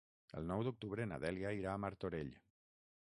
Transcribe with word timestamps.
El 0.39 0.47
nou 0.51 0.63
d'octubre 0.67 1.05
na 1.11 1.19
Dèlia 1.25 1.53
irà 1.59 1.75
a 1.77 1.83
Martorell. 1.85 2.33